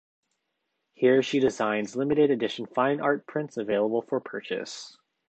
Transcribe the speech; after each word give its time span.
Here 0.95 1.21
she 1.21 1.39
designs 1.39 1.95
limited 1.95 2.31
edition 2.31 2.65
fine 2.65 2.99
art 3.01 3.27
prints 3.27 3.57
available 3.57 4.01
for 4.01 4.19
purchase. 4.19 4.97